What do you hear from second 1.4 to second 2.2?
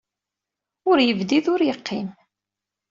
ur yeqqim.